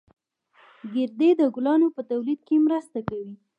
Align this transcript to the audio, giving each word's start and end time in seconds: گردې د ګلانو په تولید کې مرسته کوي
گردې 0.93 1.29
د 1.39 1.41
ګلانو 1.55 1.87
په 1.95 2.01
تولید 2.09 2.39
کې 2.47 2.63
مرسته 2.65 2.99
کوي 3.09 3.33